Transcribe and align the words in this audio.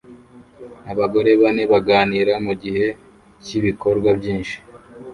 Abagore 0.91 1.31
bane 1.41 1.63
baganira 1.71 2.33
mugihe 2.45 2.85
cyibikorwa 3.43 4.09
byinshi 4.19 4.57